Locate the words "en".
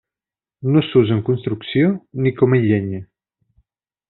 1.17-1.21